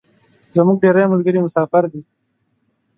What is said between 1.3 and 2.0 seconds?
مسافر